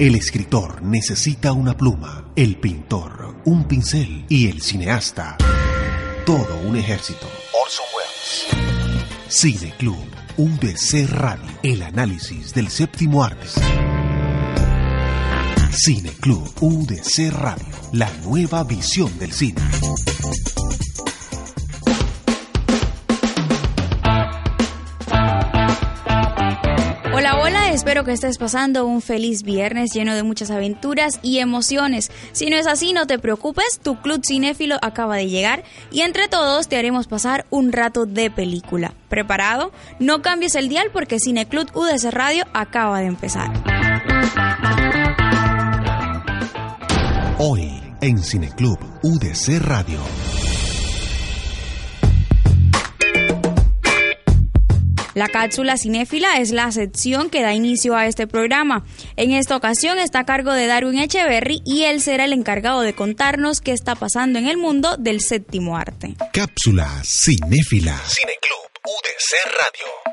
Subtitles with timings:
[0.00, 5.36] El escritor necesita una pluma, el pintor, un pincel y el cineasta.
[6.24, 7.28] Todo un ejército.
[7.62, 9.10] Orson Welles.
[9.28, 10.02] Cine Club,
[10.38, 13.46] UDC Radio, el análisis del séptimo arte.
[15.70, 19.60] Cine Club, UDC Radio, la nueva visión del cine.
[27.70, 32.10] Espero que estés pasando un feliz viernes lleno de muchas aventuras y emociones.
[32.32, 35.62] Si no es así, no te preocupes, tu club cinéfilo acaba de llegar
[35.92, 38.92] y entre todos te haremos pasar un rato de película.
[39.08, 39.70] ¿Preparado?
[40.00, 43.52] No cambies el dial porque Cineclub UDC Radio acaba de empezar.
[47.38, 50.49] Hoy en Cineclub UDC Radio.
[55.14, 58.84] La cápsula cinéfila es la sección que da inicio a este programa.
[59.16, 62.94] En esta ocasión está a cargo de Darwin Echeverry y él será el encargado de
[62.94, 66.14] contarnos qué está pasando en el mundo del séptimo arte.
[66.32, 68.00] Cápsula cinéfila.
[68.06, 70.10] Cineclub UDC Radio.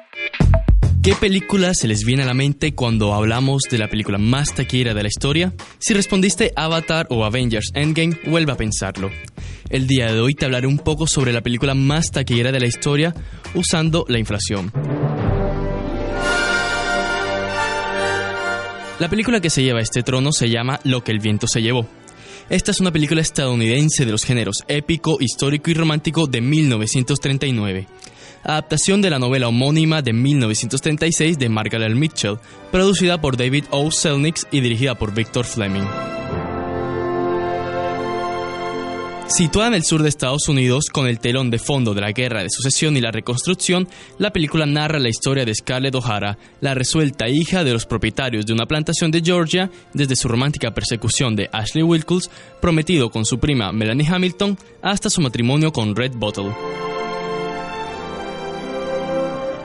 [1.07, 4.93] ¿Qué película se les viene a la mente cuando hablamos de la película más taquillera
[4.93, 5.53] de la historia?
[5.79, 9.09] Si respondiste Avatar o Avengers Endgame, vuelve a pensarlo.
[9.69, 12.67] El día de hoy te hablaré un poco sobre la película más taquillera de la
[12.67, 13.13] historia
[13.53, 14.71] usando la inflación.
[18.99, 21.87] La película que se lleva este trono se llama Lo que el viento se llevó.
[22.49, 27.87] Esta es una película estadounidense de los géneros épico, histórico y romántico de 1939
[28.47, 32.37] adaptación de la novela homónima de 1936 de Margaret Mitchell,
[32.71, 33.91] producida por David O.
[33.91, 36.16] Selnick y dirigida por Victor Fleming.
[39.27, 42.43] Situada en el sur de Estados Unidos, con el telón de fondo de la Guerra
[42.43, 47.27] de Sucesión y la Reconstrucción, la película narra la historia de Scarlett O'Hara, la resuelta
[47.27, 51.83] hija de los propietarios de una plantación de Georgia, desde su romántica persecución de Ashley
[51.83, 56.86] Wilkes, prometido con su prima Melanie Hamilton, hasta su matrimonio con Red Bottle.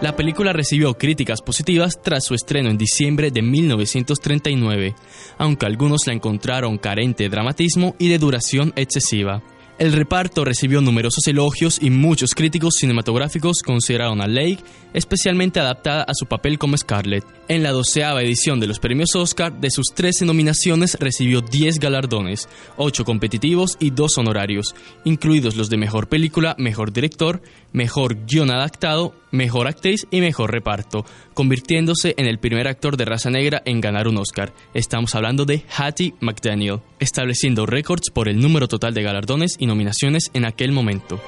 [0.03, 4.97] La película recibió críticas positivas tras su estreno en diciembre de 1939,
[5.39, 9.45] aunque algunos la encontraron carente de dramatismo y de duración excesiva.
[9.79, 14.59] El reparto recibió numerosos elogios y muchos críticos cinematográficos consideraron a Lake
[14.93, 17.25] especialmente adaptada a su papel como Scarlett.
[17.49, 22.49] En la doceava edición de los premios Oscar, de sus 13 nominaciones recibió 10 galardones,
[22.77, 24.75] 8 competitivos y 2 honorarios,
[25.05, 31.05] incluidos los de Mejor Película, Mejor Director, Mejor Guión Adaptado, Mejor Actriz y Mejor Reparto,
[31.35, 34.53] convirtiéndose en el primer actor de raza negra en ganar un Oscar.
[34.75, 40.31] Estamos hablando de Hattie McDaniel, estableciendo récords por el número total de galardones y nominaciones
[40.35, 41.21] en aquel momento.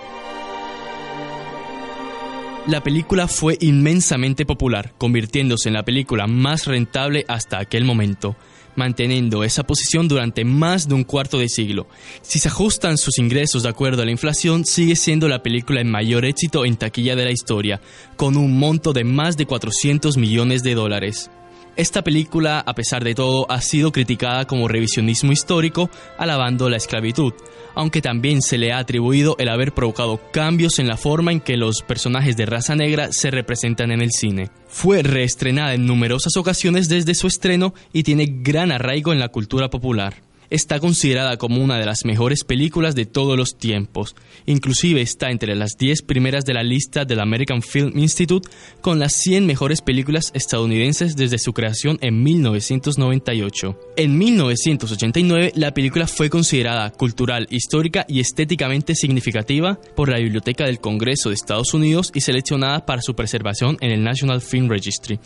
[2.66, 8.36] La película fue inmensamente popular, convirtiéndose en la película más rentable hasta aquel momento,
[8.76, 11.86] manteniendo esa posición durante más de un cuarto de siglo.
[12.22, 15.90] Si se ajustan sus ingresos de acuerdo a la inflación, sigue siendo la película en
[15.90, 17.80] mayor éxito en taquilla de la historia,
[18.16, 21.30] con un monto de más de 400 millones de dólares.
[21.76, 27.32] Esta película, a pesar de todo, ha sido criticada como revisionismo histórico, alabando la esclavitud,
[27.74, 31.56] aunque también se le ha atribuido el haber provocado cambios en la forma en que
[31.56, 34.50] los personajes de raza negra se representan en el cine.
[34.68, 39.68] Fue reestrenada en numerosas ocasiones desde su estreno y tiene gran arraigo en la cultura
[39.68, 40.23] popular
[40.54, 44.14] está considerada como una de las mejores películas de todos los tiempos.
[44.46, 48.48] Inclusive está entre las 10 primeras de la lista del American Film Institute
[48.80, 53.78] con las 100 mejores películas estadounidenses desde su creación en 1998.
[53.96, 60.78] En 1989 la película fue considerada cultural, histórica y estéticamente significativa por la Biblioteca del
[60.78, 65.18] Congreso de Estados Unidos y seleccionada para su preservación en el National Film Registry.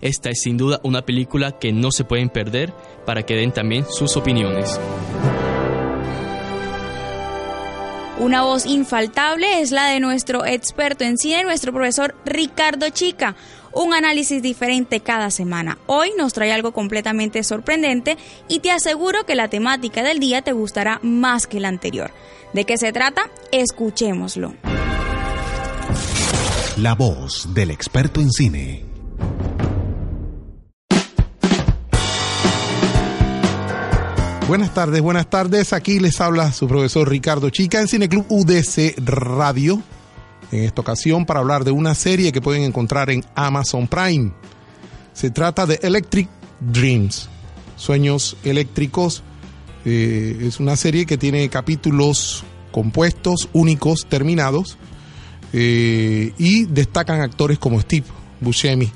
[0.00, 2.74] Esta es sin duda una película que no se pueden perder
[3.06, 4.73] para que den también sus opiniones.
[8.18, 13.34] Una voz infaltable es la de nuestro experto en cine, nuestro profesor Ricardo Chica.
[13.72, 15.78] Un análisis diferente cada semana.
[15.86, 18.16] Hoy nos trae algo completamente sorprendente
[18.48, 22.12] y te aseguro que la temática del día te gustará más que la anterior.
[22.52, 23.22] ¿De qué se trata?
[23.50, 24.54] Escuchémoslo.
[26.76, 28.84] La voz del experto en cine.
[34.46, 35.72] Buenas tardes, buenas tardes.
[35.72, 39.82] Aquí les habla su profesor Ricardo Chica en Cineclub UDC Radio.
[40.52, 44.32] En esta ocasión para hablar de una serie que pueden encontrar en Amazon Prime.
[45.14, 46.28] Se trata de Electric
[46.60, 47.30] Dreams,
[47.76, 49.22] Sueños Eléctricos.
[49.86, 54.76] Eh, es una serie que tiene capítulos compuestos, únicos, terminados.
[55.54, 58.06] Eh, y destacan actores como Steve
[58.42, 58.92] Buscemi.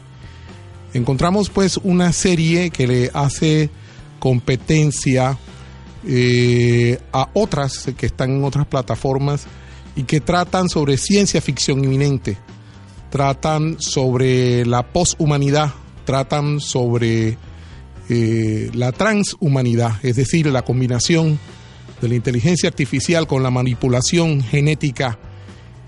[0.93, 3.71] Encontramos pues una serie que le hace
[4.19, 5.39] competencia
[6.07, 9.47] eh, a otras que están en otras plataformas
[9.97, 12.39] y que tratan sobre ciencia ficción inminente,
[13.11, 15.75] tratan sobre la poshumanidad,
[16.05, 17.37] tratan sobre
[18.09, 21.39] eh, la transhumanidad, es decir, la combinación
[22.01, 25.19] de la inteligencia artificial con la manipulación genética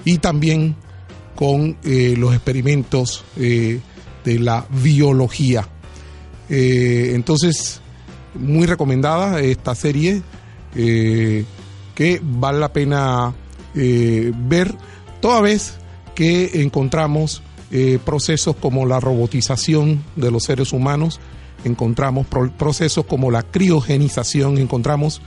[0.05, 0.75] y también
[1.37, 3.81] con eh, los experimentos de
[4.25, 5.69] la biología.
[6.49, 7.81] entonces,
[8.35, 10.23] muy recomendada esta serie
[10.75, 11.45] eh,
[11.95, 13.35] que vale la pena
[13.75, 14.75] eh, ver
[15.21, 15.75] toda vez
[16.15, 21.21] que encontramos eh, procesos como la robotización de los seres humanos,
[21.65, 25.21] encontramos procesos como la criogenización, encontramos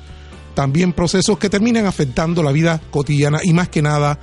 [0.55, 4.19] también procesos que terminan afectando la vida cotidiana y más que nada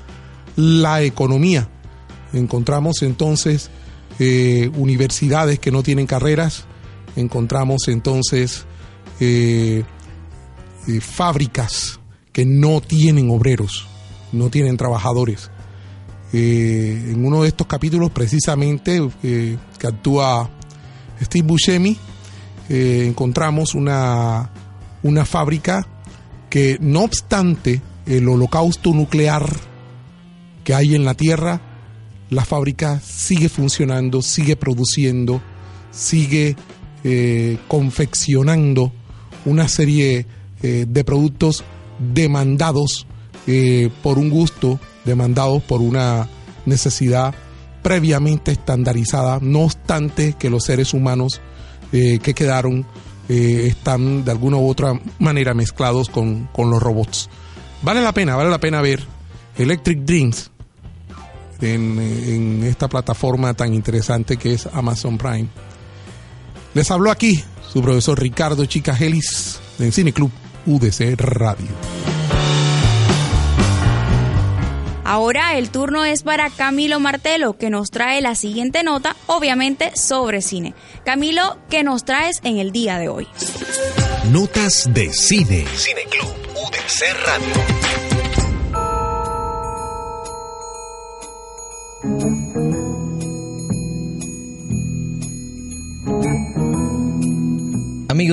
[0.56, 1.68] la economía.
[2.32, 3.70] Encontramos entonces
[4.76, 6.64] universidades que no tienen carreras,
[7.16, 8.66] encontramos entonces
[9.22, 9.84] eh,
[10.88, 12.00] eh, fábricas
[12.32, 13.86] que no tienen obreros,
[14.32, 15.50] no tienen trabajadores.
[16.32, 20.48] Eh, en uno de estos capítulos, precisamente, que actúa
[21.20, 21.98] Steve Buscemi,
[22.70, 24.50] encontramos una,
[25.02, 25.86] una fábrica
[26.48, 29.44] que, no obstante el holocausto nuclear
[30.64, 31.60] que hay en la Tierra,
[32.30, 35.42] la fábrica sigue funcionando, sigue produciendo,
[35.90, 36.56] sigue
[37.66, 38.92] confeccionando
[39.44, 40.26] una serie
[40.62, 41.64] eh, de productos
[41.98, 43.06] demandados
[43.46, 46.28] eh, por un gusto, demandados por una
[46.66, 47.34] necesidad
[47.82, 51.40] previamente estandarizada, no obstante que los seres humanos
[51.92, 52.86] eh, que quedaron
[53.28, 57.30] están de alguna u otra manera mezclados con, los robots.
[57.80, 59.04] Vale la pena, vale la pena ver
[59.56, 60.50] Electric Dreams
[61.60, 65.46] en, en esta plataforma tan interesante que es Amazon Prime.
[66.74, 67.40] Les hablo aquí
[67.72, 70.30] su profesor Ricardo Chicagelis en Cine Club
[70.66, 71.68] UDC Radio.
[75.04, 80.40] Ahora el turno es para Camilo Martelo, que nos trae la siguiente nota, obviamente sobre
[80.40, 80.72] cine.
[81.04, 83.26] Camilo, ¿qué nos traes en el día de hoy?
[84.30, 85.66] Notas de cine.
[85.74, 87.99] Cine Club UDC Radio.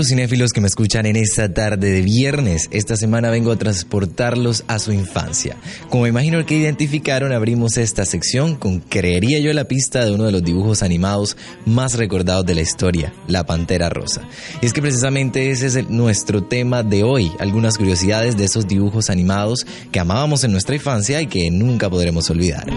[0.03, 4.79] Cinéfilos que me escuchan en esta tarde de viernes, esta semana vengo a transportarlos a
[4.79, 5.57] su infancia.
[5.89, 10.31] Como imagino que identificaron, abrimos esta sección con, creería yo, la pista de uno de
[10.31, 11.35] los dibujos animados
[11.65, 14.21] más recordados de la historia, La Pantera Rosa.
[14.61, 19.09] Y es que precisamente ese es nuestro tema de hoy, algunas curiosidades de esos dibujos
[19.09, 22.67] animados que amábamos en nuestra infancia y que nunca podremos olvidar.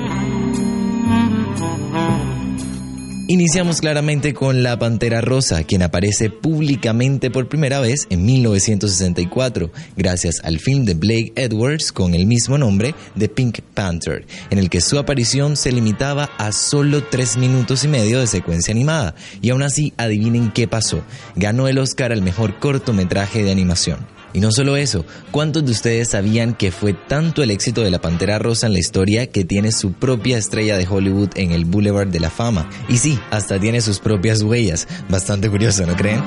[3.30, 10.40] Iniciamos claramente con la Pantera Rosa, quien aparece públicamente por primera vez en 1964, gracias
[10.42, 14.80] al film de Blake Edwards con el mismo nombre de Pink Panther, en el que
[14.80, 19.62] su aparición se limitaba a solo tres minutos y medio de secuencia animada, y aún
[19.62, 21.04] así adivinen qué pasó,
[21.36, 24.19] ganó el Oscar al mejor cortometraje de animación.
[24.32, 28.00] Y no solo eso, ¿cuántos de ustedes sabían que fue tanto el éxito de la
[28.00, 32.08] Pantera Rosa en la historia que tiene su propia estrella de Hollywood en el Boulevard
[32.08, 32.68] de la Fama?
[32.88, 34.86] Y sí, hasta tiene sus propias huellas.
[35.08, 36.22] Bastante curioso, ¿no creen?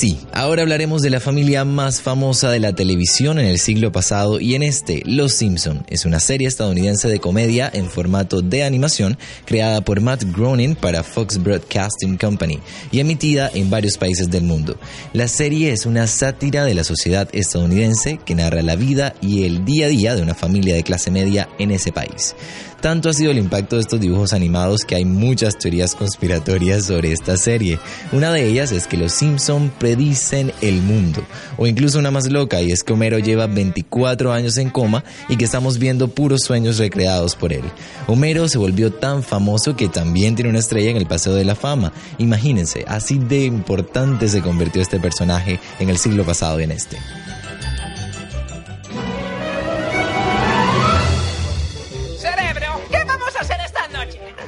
[0.00, 4.40] Sí, ahora hablaremos de la familia más famosa de la televisión en el siglo pasado
[4.40, 5.84] y en este, Los Simpson.
[5.90, 11.02] Es una serie estadounidense de comedia en formato de animación creada por Matt Groening para
[11.02, 14.78] Fox Broadcasting Company y emitida en varios países del mundo.
[15.12, 19.66] La serie es una sátira de la sociedad estadounidense que narra la vida y el
[19.66, 22.34] día a día de una familia de clase media en ese país.
[22.80, 27.12] Tanto ha sido el impacto de estos dibujos animados que hay muchas teorías conspiratorias sobre
[27.12, 27.78] esta serie.
[28.10, 31.20] Una de ellas es que los Simpson predicen el mundo,
[31.56, 35.36] o incluso una más loca, y es que Homero lleva 24 años en coma y
[35.36, 37.64] que estamos viendo puros sueños recreados por él.
[38.06, 41.56] Homero se volvió tan famoso que también tiene una estrella en el Paseo de la
[41.56, 41.92] Fama.
[42.18, 46.96] Imagínense, así de importante se convirtió este personaje en el siglo pasado y en este.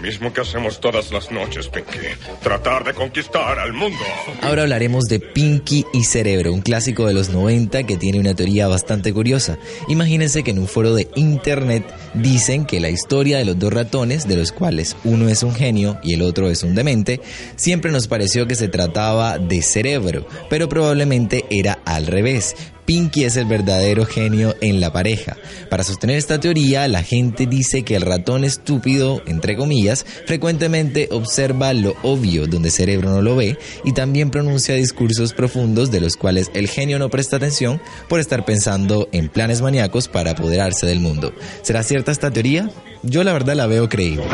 [0.02, 1.98] Mismo que hacemos todas las noches, Pinky.
[2.42, 3.98] Tratar de conquistar al mundo.
[4.42, 8.66] Ahora hablaremos de Pinky y Cerebro, un clásico de los 90 que tiene una teoría
[8.66, 9.58] bastante curiosa.
[9.88, 14.26] Imagínense que en un foro de internet dicen que la historia de los dos ratones,
[14.26, 17.20] de los cuales uno es un genio y el otro es un demente,
[17.56, 22.56] siempre nos pareció que se trataba de cerebro, pero probablemente era al revés.
[22.92, 25.38] Pinky es el verdadero genio en la pareja.
[25.70, 31.72] Para sostener esta teoría, la gente dice que el ratón estúpido, entre comillas, frecuentemente observa
[31.72, 36.50] lo obvio donde cerebro no lo ve y también pronuncia discursos profundos de los cuales
[36.52, 37.80] el genio no presta atención
[38.10, 41.32] por estar pensando en planes maníacos para apoderarse del mundo.
[41.62, 42.68] ¿Será cierta esta teoría?
[43.02, 44.26] Yo la verdad la veo creíble.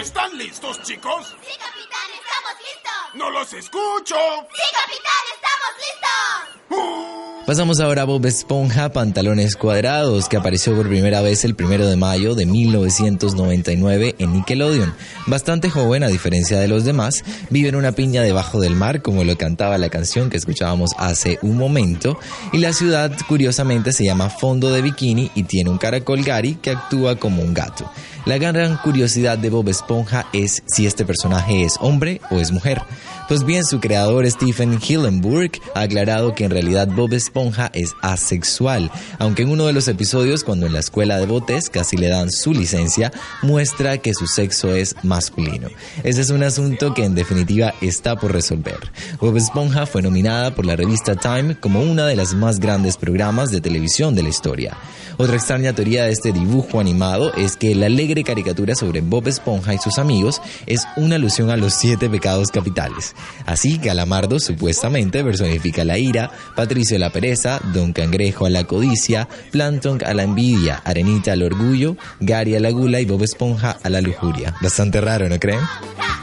[0.00, 1.36] ¿Están listos, chicos?
[1.42, 3.05] Sí, capitán, estamos listos.
[3.16, 4.14] ¡No los escucho!
[4.14, 7.35] Sí, capitán, estamos listos.
[7.46, 11.94] Pasamos ahora a Bob Esponja Pantalones Cuadrados, que apareció por primera vez el primero de
[11.94, 14.92] mayo de 1999 en Nickelodeon.
[15.28, 19.22] Bastante joven, a diferencia de los demás, vive en una piña debajo del mar, como
[19.22, 22.18] lo cantaba la canción que escuchábamos hace un momento,
[22.52, 26.70] y la ciudad, curiosamente, se llama Fondo de Bikini y tiene un caracol Gary que
[26.70, 27.88] actúa como un gato.
[28.24, 32.82] La gran curiosidad de Bob Esponja es si este personaje es hombre o es mujer.
[33.28, 38.88] Pues bien, su creador Stephen Hillenburg ha aclarado que en realidad Bob Esponja es asexual,
[39.18, 42.30] aunque en uno de los episodios, cuando en la escuela de botes casi le dan
[42.30, 43.10] su licencia,
[43.42, 45.68] muestra que su sexo es masculino.
[46.04, 48.78] Ese es un asunto que en definitiva está por resolver.
[49.20, 53.50] Bob Esponja fue nominada por la revista Time como una de las más grandes programas
[53.50, 54.76] de televisión de la historia.
[55.18, 59.72] Otra extraña teoría de este dibujo animado es que la alegre caricatura sobre Bob Esponja
[59.72, 63.15] y sus amigos es una alusión a los siete pecados capitales.
[63.44, 70.00] Así, Calamardo supuestamente personifica la ira, Patricio la pereza, Don Cangrejo a la codicia, Plankton
[70.04, 74.00] a la envidia, Arenita al orgullo, Gary a la gula y Bob Esponja a la
[74.00, 74.54] lujuria.
[74.60, 75.60] Bastante raro, ¿no creen?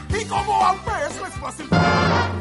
[0.09, 2.32] ¿Y cómo es fácil?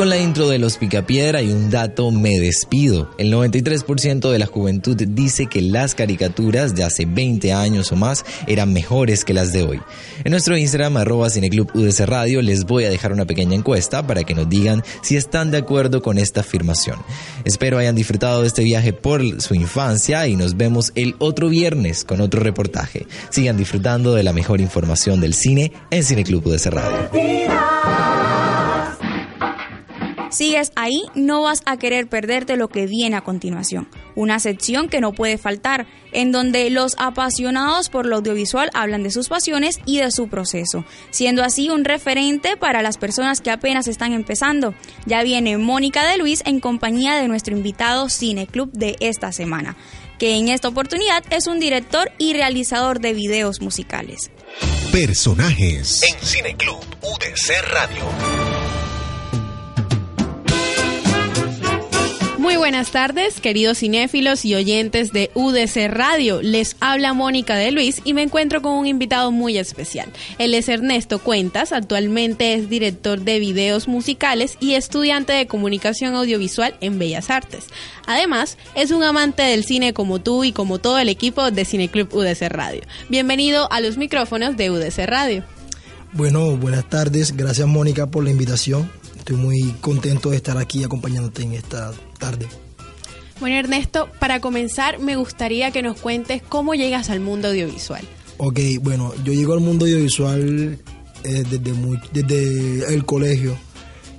[0.00, 3.10] Con la intro de los Picapiedra y un dato me despido.
[3.18, 8.24] El 93% de la juventud dice que las caricaturas de hace 20 años o más
[8.46, 9.78] eran mejores que las de hoy.
[10.24, 14.24] En nuestro Instagram arroba Cineclub UDC Radio les voy a dejar una pequeña encuesta para
[14.24, 16.96] que nos digan si están de acuerdo con esta afirmación.
[17.44, 22.06] Espero hayan disfrutado de este viaje por su infancia y nos vemos el otro viernes
[22.06, 23.06] con otro reportaje.
[23.28, 28.39] Sigan disfrutando de la mejor información del cine en Cineclub UDC Radio.
[30.30, 33.88] Sigues ahí, no vas a querer perderte lo que viene a continuación.
[34.14, 39.10] Una sección que no puede faltar, en donde los apasionados por lo audiovisual hablan de
[39.10, 43.88] sus pasiones y de su proceso, siendo así un referente para las personas que apenas
[43.88, 44.74] están empezando.
[45.04, 49.76] Ya viene Mónica de Luis en compañía de nuestro invitado Cineclub de esta semana,
[50.18, 54.30] que en esta oportunidad es un director y realizador de videos musicales.
[54.92, 58.49] Personajes en Cineclub UDC Radio.
[62.40, 66.40] Muy buenas tardes, queridos cinéfilos y oyentes de UDC Radio.
[66.40, 70.10] Les habla Mónica de Luis y me encuentro con un invitado muy especial.
[70.38, 76.74] Él es Ernesto Cuentas, actualmente es director de videos musicales y estudiante de comunicación audiovisual
[76.80, 77.66] en Bellas Artes.
[78.06, 82.08] Además, es un amante del cine como tú y como todo el equipo de Cineclub
[82.10, 82.80] UDC Radio.
[83.10, 85.44] Bienvenido a los micrófonos de UDC Radio.
[86.14, 87.36] Bueno, buenas tardes.
[87.36, 88.90] Gracias Mónica por la invitación.
[89.30, 92.48] Estoy muy contento de estar aquí acompañándote en esta tarde.
[93.38, 98.02] Bueno, Ernesto, para comenzar me gustaría que nos cuentes cómo llegas al mundo audiovisual.
[98.38, 100.80] Ok, bueno, yo llego al mundo audiovisual
[101.22, 103.56] eh, desde, muy, desde el colegio.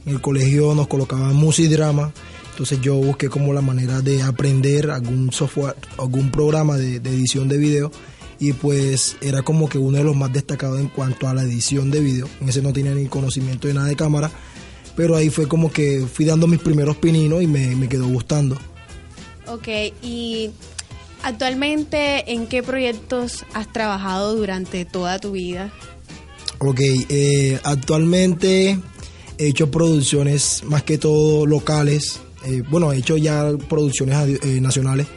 [0.05, 2.13] En el colegio nos colocaban música y drama,
[2.51, 7.49] entonces yo busqué como la manera de aprender algún software, algún programa de, de edición
[7.49, 7.91] de video
[8.39, 11.91] y pues era como que uno de los más destacados en cuanto a la edición
[11.91, 12.29] de video.
[12.39, 14.31] En ese no tenía ni conocimiento de nada de cámara,
[14.95, 18.57] pero ahí fue como que fui dando mis primeros pininos y me, me quedó gustando.
[19.47, 19.67] Ok,
[20.01, 20.51] y
[21.23, 25.71] actualmente, ¿en qué proyectos has trabajado durante toda tu vida?
[26.59, 28.79] Ok, eh, actualmente
[29.37, 32.19] he hecho producciones más que todo locales.
[32.45, 35.07] Eh, bueno, he hecho ya producciones eh, nacionales,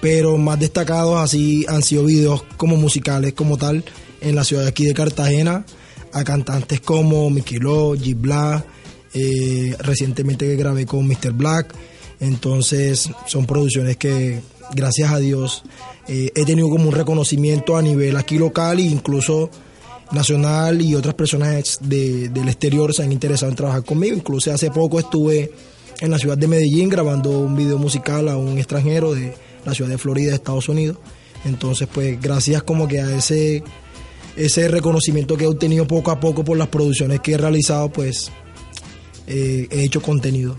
[0.00, 3.84] pero más destacados así han sido videos como musicales como tal
[4.20, 5.64] en la ciudad de aquí de Cartagena
[6.12, 8.64] a cantantes como Miquelo, G Black,
[9.14, 11.32] eh, recientemente grabé con Mr.
[11.32, 11.74] Black.
[12.20, 14.40] Entonces son producciones que,
[14.74, 15.62] gracias a Dios,
[16.08, 19.50] eh, he tenido como un reconocimiento a nivel aquí local e incluso
[20.12, 24.16] nacional y otras personas de, del exterior se han interesado en trabajar conmigo.
[24.16, 25.52] Incluso hace poco estuve
[26.00, 29.90] en la ciudad de Medellín grabando un video musical a un extranjero de la ciudad
[29.90, 30.98] de Florida, Estados Unidos.
[31.44, 33.62] Entonces, pues gracias como que a ese,
[34.36, 38.30] ese reconocimiento que he obtenido poco a poco por las producciones que he realizado, pues
[39.26, 40.56] eh, he hecho contenido.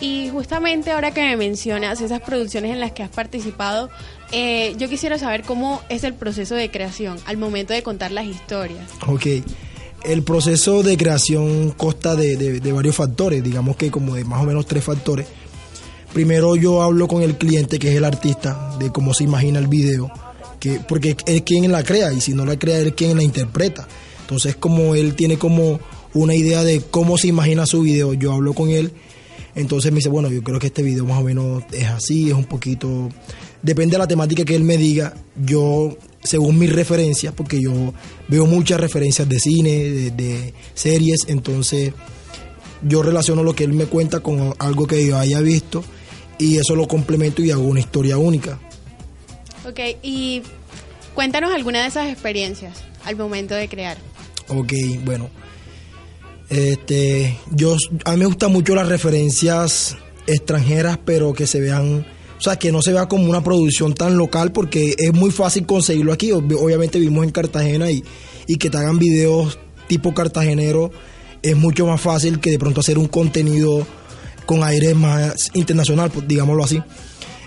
[0.00, 3.90] Y justamente ahora que me mencionas esas producciones en las que has participado,
[4.32, 8.24] eh, yo quisiera saber cómo es el proceso de creación al momento de contar las
[8.24, 8.88] historias.
[9.06, 9.26] Ok,
[10.04, 14.40] el proceso de creación consta de, de- de varios factores, digamos que como de más
[14.42, 15.26] o menos tres factores.
[16.14, 19.68] Primero yo hablo con el cliente, que es el artista, de cómo se imagina el
[19.68, 20.10] video,
[20.58, 23.22] que, porque es quien la crea y si no la crea, él es quien la
[23.22, 23.86] interpreta.
[24.22, 25.78] Entonces como él tiene como
[26.14, 28.92] una idea de cómo se imagina su video, yo hablo con él,
[29.54, 32.34] entonces me dice, bueno, yo creo que este video más o menos es así, es
[32.34, 33.08] un poquito...
[33.62, 37.92] Depende de la temática que él me diga, yo, según mis referencias, porque yo
[38.28, 41.92] veo muchas referencias de cine, de, de series, entonces
[42.82, 45.84] yo relaciono lo que él me cuenta con algo que yo haya visto
[46.38, 48.58] y eso lo complemento y hago una historia única.
[49.68, 50.42] Ok, y
[51.14, 53.98] cuéntanos alguna de esas experiencias al momento de crear.
[54.48, 54.72] Ok,
[55.04, 55.28] bueno.
[56.50, 62.04] Este, yo, a mí me gustan mucho las referencias extranjeras, pero que se vean,
[62.38, 65.64] o sea, que no se vea como una producción tan local, porque es muy fácil
[65.64, 66.30] conseguirlo aquí.
[66.30, 68.02] Ob- Obviamente vivimos en Cartagena y,
[68.46, 70.90] y que te hagan videos tipo cartagenero
[71.42, 73.86] es mucho más fácil que de pronto hacer un contenido
[74.46, 76.80] con aire más internacional, pues, digámoslo así.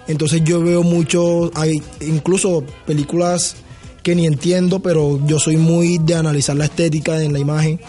[0.07, 3.55] Entonces yo veo mucho, hay incluso películas
[4.01, 7.79] que ni entiendo, pero yo soy muy de analizar la estética en la imagen.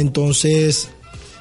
[0.00, 0.88] Entonces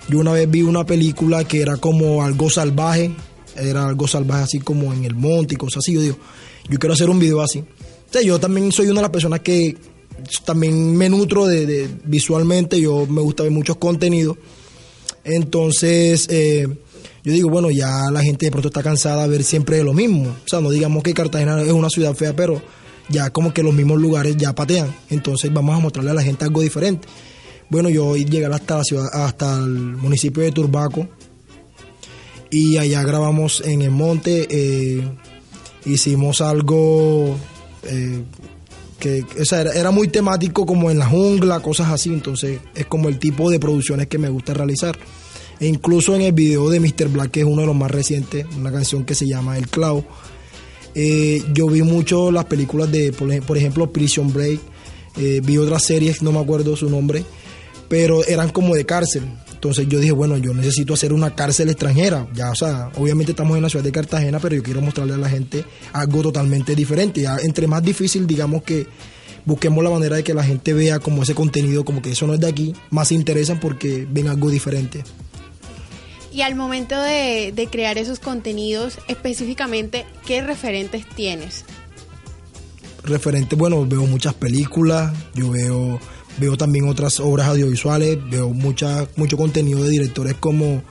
[0.08, 3.12] yo una vez vi una película que era como algo salvaje,
[3.56, 5.94] era algo salvaje así como en el monte y cosas así.
[5.94, 6.18] Yo digo,
[6.70, 7.60] yo quiero hacer un video así.
[7.60, 9.76] O sea, yo también soy una de las personas que
[10.46, 14.38] también me nutro de, visualmente, yo me gusta ver muchos contenidos.
[15.26, 16.68] Entonces, eh,
[17.24, 20.30] yo digo, bueno, ya la gente de pronto está cansada de ver siempre lo mismo.
[20.30, 22.62] O sea, no digamos que Cartagena es una ciudad fea, pero
[23.10, 24.96] ya como que los mismos lugares ya patean.
[25.10, 27.08] Entonces vamos a mostrarle a la gente algo diferente.
[27.70, 31.08] Bueno, yo llegué hasta la ciudad, hasta el municipio de Turbaco
[32.52, 34.48] y allá grabamos en el monte.
[34.50, 35.04] eh,
[35.86, 37.36] hicimos algo
[37.84, 38.24] eh,
[39.00, 42.10] que o sea, era, muy temático como en la jungla, cosas así.
[42.10, 44.98] Entonces es como el tipo de producciones que me gusta realizar.
[45.60, 47.08] E incluso en el video de Mr.
[47.10, 50.06] Black, que es uno de los más recientes, una canción que se llama El Clavo.
[50.96, 54.60] eh, yo vi mucho las películas de, por ejemplo, Prison Break.
[55.18, 57.24] eh, vi otras series, no me acuerdo su nombre,
[57.88, 59.24] pero eran como de cárcel.
[59.54, 62.28] Entonces yo dije, bueno, yo necesito hacer una cárcel extranjera.
[62.34, 65.18] Ya, o sea, obviamente estamos en la ciudad de Cartagena, pero yo quiero mostrarle a
[65.18, 67.22] la gente algo totalmente diferente.
[67.22, 68.88] Ya, entre más difícil, digamos que
[69.46, 72.34] busquemos la manera de que la gente vea como ese contenido, como que eso no
[72.34, 75.04] es de aquí, más se interesan porque ven algo diferente.
[76.32, 81.64] Y al momento de, de crear esos contenidos, específicamente, ¿qué referentes tienes?
[83.06, 86.00] referente, bueno, veo muchas películas, yo veo
[86.38, 90.84] veo también otras obras audiovisuales, veo mucha, mucho contenido de directores como,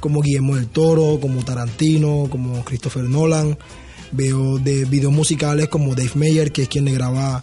[0.00, 3.58] como Guillermo del Toro, como Tarantino, como Christopher Nolan,
[4.12, 7.42] veo de videos musicales como Dave Meyer, que es quien le graba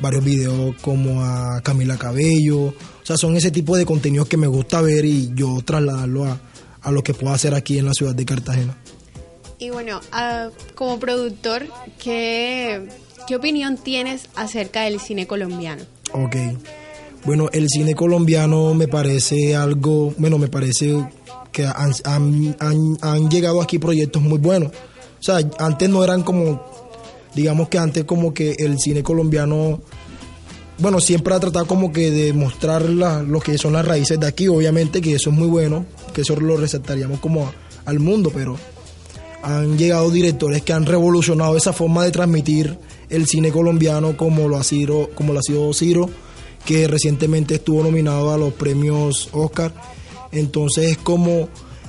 [0.00, 4.46] varios videos como a Camila Cabello, o sea, son ese tipo de contenidos que me
[4.46, 6.40] gusta ver y yo trasladarlo a,
[6.82, 8.76] a lo que puedo hacer aquí en la ciudad de Cartagena.
[9.58, 11.66] Y bueno, ah, como productor,
[12.02, 12.88] ¿qué,
[13.26, 15.84] ¿qué opinión tienes acerca del cine colombiano?
[16.12, 16.36] Ok.
[17.24, 21.04] Bueno, el cine colombiano me parece algo, bueno, me parece
[21.52, 22.56] que han, han-
[23.02, 24.70] han- llegado aquí proyectos muy buenos.
[24.72, 26.62] O sea, antes no eran como,
[27.34, 29.80] digamos que antes como que el cine colombiano,
[30.78, 34.26] bueno, siempre ha tratado como que de mostrar la- lo que son las raíces de
[34.26, 37.52] aquí, obviamente que eso es muy bueno, que eso lo resaltaríamos como
[37.84, 38.56] al mundo, pero
[39.42, 42.78] han llegado directores que han revolucionado esa forma de transmitir
[43.10, 46.08] el cine colombiano como lo ha sido, como lo ha sido Ciro,
[46.64, 49.72] que recientemente estuvo nominado a los premios Oscar.
[50.32, 51.48] Entonces es como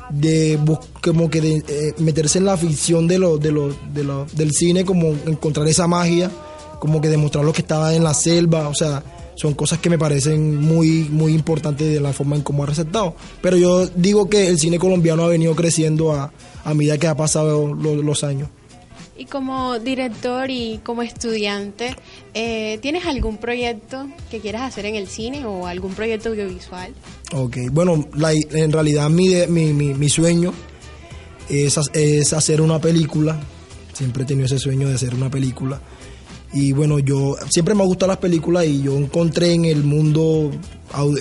[0.09, 0.59] de
[1.01, 4.51] como que de, eh, meterse en la ficción de lo, de lo, de lo- del
[4.51, 6.29] cine, como encontrar esa magia,
[6.79, 9.03] como que demostrar lo que estaba en la selva, o sea,
[9.35, 13.15] son cosas que me parecen muy, muy importantes de la forma en cómo ha resaltado.
[13.41, 16.33] Pero yo digo que el cine colombiano ha venido creciendo a,
[16.65, 18.49] a medida que ha pasado lo- los años.
[19.17, 21.95] Y como director y como estudiante,
[22.33, 26.91] eh, ¿tienes algún proyecto que quieras hacer en el cine o algún proyecto audiovisual?
[27.33, 30.53] Ok, bueno, la- en realidad mi, mi, mi, mi sueño
[31.49, 33.39] es, es hacer una película.
[33.93, 35.79] Siempre he tenido ese sueño de hacer una película.
[36.53, 40.51] Y bueno, yo siempre me gustan las películas y yo encontré en el mundo,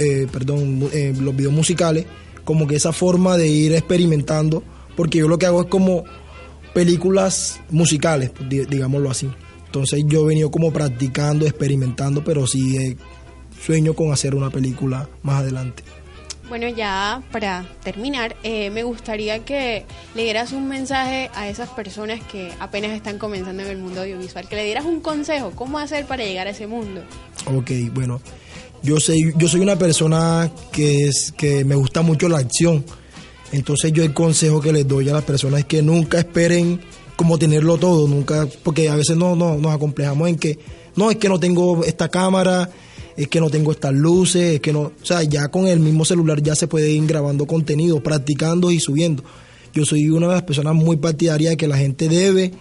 [0.00, 2.06] eh, perdón, eh, los videos musicales,
[2.44, 4.62] como que esa forma de ir experimentando,
[4.96, 6.04] porque yo lo que hago es como
[6.74, 9.28] películas musicales, di- digámoslo así.
[9.66, 12.96] Entonces yo he venido como practicando, experimentando, pero sí eh,
[13.64, 15.82] sueño con hacer una película más adelante.
[16.48, 19.84] Bueno, ya para terminar, eh, me gustaría que
[20.16, 24.48] le dieras un mensaje a esas personas que apenas están comenzando en el mundo audiovisual,
[24.48, 27.02] que le dieras un consejo, cómo hacer para llegar a ese mundo.
[27.46, 28.20] Ok, bueno,
[28.82, 32.84] yo soy, yo soy una persona que, es, que me gusta mucho la acción.
[33.52, 36.80] Entonces yo el consejo que les doy a las personas es que nunca esperen
[37.16, 40.58] como tenerlo todo, nunca, porque a veces no, no nos acomplejamos en que,
[40.96, 42.70] no, es que no tengo esta cámara,
[43.16, 46.04] es que no tengo estas luces, es que no, o sea, ya con el mismo
[46.04, 49.22] celular ya se puede ir grabando contenido, practicando y subiendo.
[49.74, 52.52] Yo soy una de las personas muy partidarias de que la gente debe,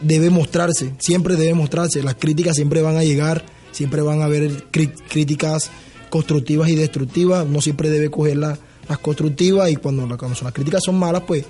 [0.00, 2.02] debe mostrarse, siempre debe mostrarse.
[2.02, 5.70] Las críticas siempre van a llegar, siempre van a haber críticas
[6.08, 7.44] constructivas y destructivas.
[7.48, 11.44] Uno siempre debe coger la- las constructivas y cuando, las críticas son malas, pues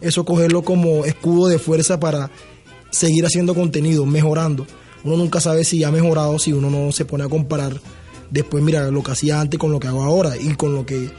[0.00, 2.30] eso cogerlo como escudo de fuerza para
[2.90, 4.66] seguir haciendo contenido, mejorando.
[5.02, 7.80] Uno nunca sabe si ha mejorado si uno no se pone a comparar
[8.30, 11.10] después, mira, lo que hacía antes con lo que hago ahora y con lo que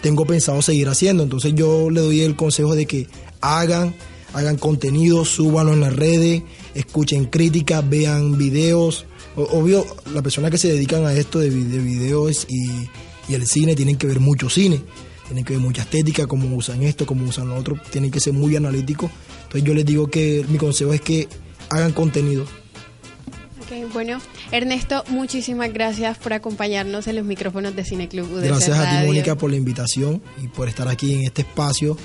[0.00, 1.22] tengo pensado seguir haciendo.
[1.22, 3.06] Entonces yo le doy el consejo de que
[3.40, 3.94] hagan,
[4.32, 6.42] hagan contenido, súbanlo en las redes,
[6.74, 9.06] escuchen críticas, vean videos.
[9.36, 12.88] Obvio, las personas que se dedican a esto de videos y,
[13.28, 14.82] y el cine tienen que ver mucho cine,
[15.30, 18.32] tienen que ver mucha estética, cómo usan esto, cómo usan lo otro, tienen que ser
[18.32, 19.12] muy analíticos.
[19.44, 21.28] Entonces yo les digo que mi consejo es que
[21.68, 22.42] hagan contenido.
[22.42, 24.18] Ok, bueno,
[24.50, 29.06] Ernesto, muchísimas gracias por acompañarnos en los micrófonos de Cineclub UDC Gracias a ti.
[29.06, 31.96] Mónica, por la invitación y por estar aquí en este espacio.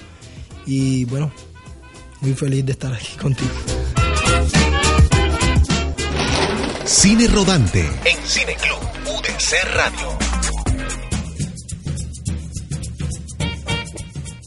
[0.67, 1.31] Y bueno,
[2.21, 3.49] muy feliz de estar aquí contigo.
[6.85, 10.34] Cine Rodante, En Cineclub UDC Radio.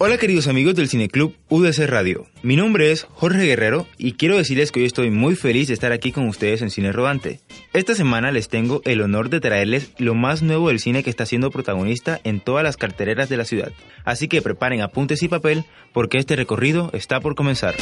[0.00, 2.28] Hola queridos amigos del Cineclub UDC Radio.
[2.44, 5.90] Mi nombre es Jorge Guerrero y quiero decirles que hoy estoy muy feliz de estar
[5.90, 7.40] aquí con ustedes en Cine Rodante.
[7.72, 11.26] Esta semana les tengo el honor de traerles lo más nuevo del cine que está
[11.26, 13.72] siendo protagonista en todas las carteleras de la ciudad.
[14.04, 17.74] Así que preparen apuntes y papel porque este recorrido está por comenzar.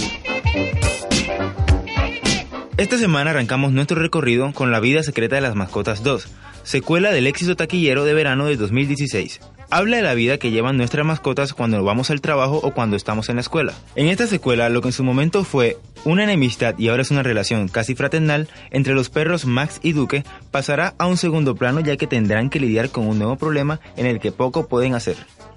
[2.79, 6.29] Esta semana arrancamos nuestro recorrido con La vida secreta de las mascotas 2,
[6.63, 9.41] secuela del éxito taquillero de verano de 2016.
[9.69, 13.29] Habla de la vida que llevan nuestras mascotas cuando vamos al trabajo o cuando estamos
[13.29, 13.73] en la escuela.
[13.97, 17.25] En esta secuela, lo que en su momento fue una enemistad y ahora es una
[17.25, 21.97] relación casi fraternal entre los perros Max y Duque, pasará a un segundo plano ya
[21.97, 25.17] que tendrán que lidiar con un nuevo problema en el que poco pueden hacer.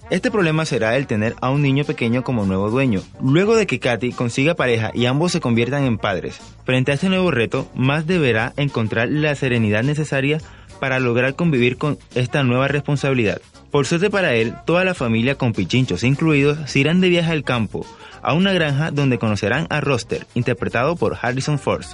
[0.10, 3.04] Este problema será el tener a un niño pequeño como nuevo dueño.
[3.22, 7.10] Luego de que Katy consiga pareja y ambos se conviertan en padres, frente a este
[7.10, 10.39] nuevo reto, Max deberá encontrar la serenidad necesaria
[10.80, 13.42] para lograr convivir con esta nueva responsabilidad.
[13.72, 17.44] Por suerte para él, toda la familia con pichinchos incluidos se irán de viaje al
[17.44, 17.86] campo,
[18.22, 21.86] a una granja donde conocerán a Roster, interpretado por Harrison Ford,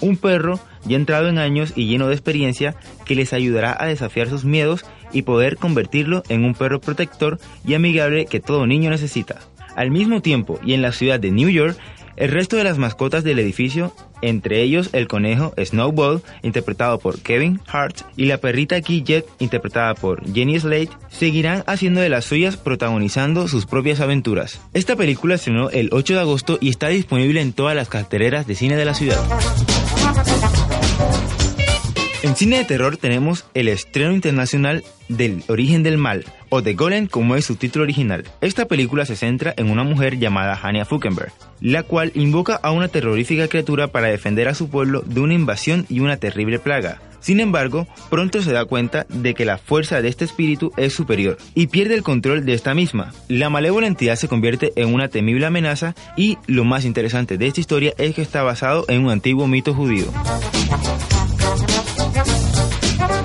[0.00, 4.28] un perro ya entrado en años y lleno de experiencia que les ayudará a desafiar
[4.28, 9.40] sus miedos y poder convertirlo en un perro protector y amigable que todo niño necesita.
[9.74, 11.76] Al mismo tiempo, y en la ciudad de New York,
[12.16, 17.60] el resto de las mascotas del edificio, entre ellos el conejo Snowball, interpretado por Kevin
[17.66, 23.48] Hart, y la perrita Jet, interpretada por Jenny Slate, seguirán haciendo de las suyas protagonizando
[23.48, 24.60] sus propias aventuras.
[24.72, 28.54] Esta película estrenó el 8 de agosto y está disponible en todas las carteleras de
[28.54, 29.20] cine de la ciudad.
[32.26, 37.06] En cine de terror tenemos el estreno internacional del Origen del Mal, o The Golem
[37.06, 38.24] como es su título original.
[38.40, 42.88] Esta película se centra en una mujer llamada Hania Fuckenberg, la cual invoca a una
[42.88, 47.00] terrorífica criatura para defender a su pueblo de una invasión y una terrible plaga.
[47.20, 51.38] Sin embargo, pronto se da cuenta de que la fuerza de este espíritu es superior
[51.54, 53.14] y pierde el control de esta misma.
[53.28, 57.60] La malévola entidad se convierte en una temible amenaza y lo más interesante de esta
[57.60, 60.06] historia es que está basado en un antiguo mito judío.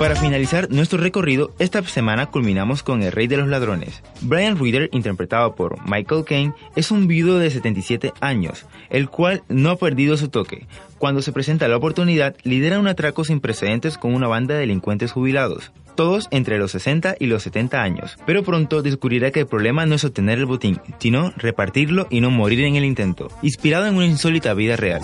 [0.02, 4.02] Para finalizar nuestro recorrido, esta semana culminamos con El Rey de los Ladrones.
[4.20, 9.70] Brian Reader, interpretado por Michael Caine, es un viudo de 77 años, el cual no
[9.70, 10.66] ha perdido su toque.
[10.98, 15.12] Cuando se presenta la oportunidad, lidera un atraco sin precedentes con una banda de delincuentes
[15.12, 18.18] jubilados, todos entre los 60 y los 70 años.
[18.26, 22.30] Pero pronto descubrirá que el problema no es obtener el botín, sino repartirlo y no
[22.30, 25.02] morir en el intento, inspirado en una insólita vida real.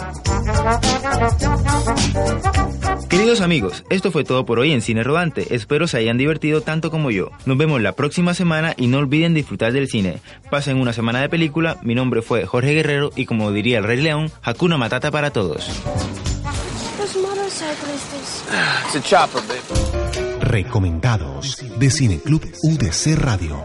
[3.09, 5.55] Queridos amigos, esto fue todo por hoy en Cine Rodante.
[5.55, 7.31] Espero se hayan divertido tanto como yo.
[7.46, 10.18] Nos vemos la próxima semana y no olviden disfrutar del cine.
[10.51, 11.79] Pasen una semana de película.
[11.83, 15.68] Mi nombre fue Jorge Guerrero y como diría el Rey León, Hakuna Matata para todos.
[20.48, 23.62] Recomendados de Cineclub UDC Radio.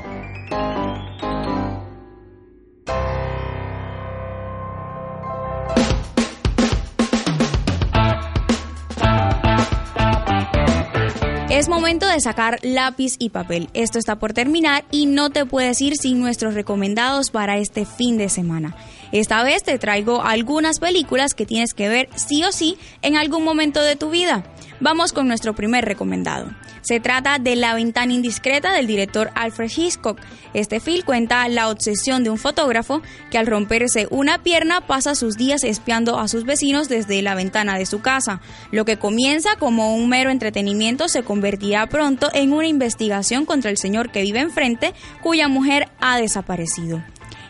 [11.49, 13.69] Es momento de sacar lápiz y papel.
[13.73, 18.17] Esto está por terminar y no te puedes ir sin nuestros recomendados para este fin
[18.17, 18.75] de semana.
[19.13, 23.45] Esta vez te traigo algunas películas que tienes que ver sí o sí en algún
[23.45, 24.43] momento de tu vida.
[24.81, 26.51] Vamos con nuestro primer recomendado.
[26.83, 30.19] Se trata de La ventana indiscreta del director Alfred Hitchcock.
[30.53, 35.37] Este film cuenta la obsesión de un fotógrafo que al romperse una pierna pasa sus
[35.37, 38.41] días espiando a sus vecinos desde la ventana de su casa.
[38.71, 43.77] Lo que comienza como un mero entretenimiento se convertirá pronto en una investigación contra el
[43.77, 47.01] señor que vive enfrente cuya mujer ha desaparecido.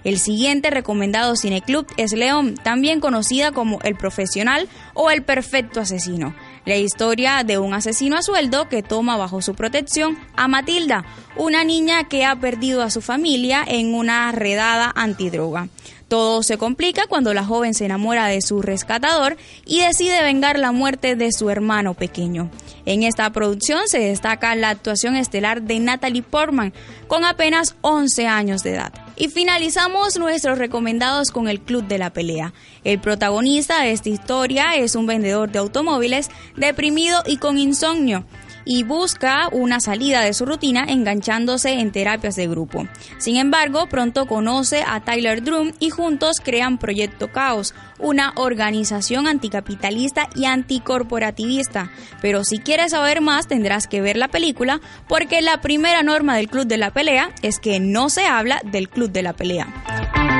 [0.03, 6.35] El siguiente recomendado cineclub es León, también conocida como El Profesional o El Perfecto Asesino.
[6.65, 11.03] La historia de un asesino a sueldo que toma bajo su protección a Matilda,
[11.35, 15.67] una niña que ha perdido a su familia en una redada antidroga.
[16.13, 20.71] Todo se complica cuando la joven se enamora de su rescatador y decide vengar la
[20.71, 22.51] muerte de su hermano pequeño.
[22.85, 26.71] En esta producción se destaca la actuación estelar de Natalie Portman,
[27.07, 28.93] con apenas 11 años de edad.
[29.15, 32.53] Y finalizamos nuestros recomendados con el Club de la Pelea.
[32.83, 38.23] El protagonista de esta historia es un vendedor de automóviles deprimido y con insomnio
[38.65, 42.87] y busca una salida de su rutina enganchándose en terapias de grupo.
[43.17, 50.27] Sin embargo, pronto conoce a Tyler Drum y juntos crean Proyecto Caos, una organización anticapitalista
[50.35, 51.91] y anticorporativista.
[52.21, 56.49] Pero si quieres saber más tendrás que ver la película porque la primera norma del
[56.49, 60.32] Club de la Pelea es que no se habla del Club de la Pelea.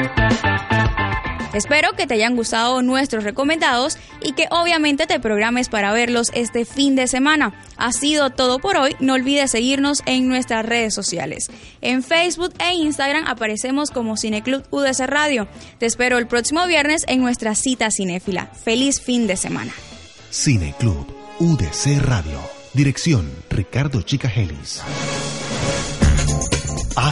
[1.54, 6.66] Espero que te hayan gustado nuestros recomendados y que obviamente te programes para verlos este
[6.66, 7.54] fin de semana.
[7.78, 8.96] Ha sido todo por hoy.
[9.00, 11.52] No olvides seguirnos en nuestras redes sociales.
[11.82, 15.48] En Facebook e Instagram aparecemos como Cineclub UDC Radio.
[15.78, 18.48] Te espero el próximo viernes en nuestra cita cinéfila.
[18.48, 19.74] Feliz fin de semana.
[20.32, 21.06] Cineclub
[21.40, 22.40] UDC Radio.
[22.74, 24.82] Dirección Ricardo Chicajelis.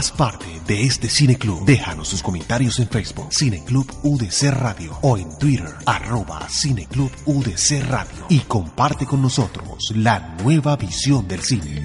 [0.02, 1.64] Haz parte de este Cineclub.
[1.64, 8.26] Déjanos sus comentarios en Facebook, Cineclub UDC Radio, o en Twitter, arroba Cineclub UDC Radio.
[8.28, 11.84] Y comparte con nosotros la nueva visión del cine.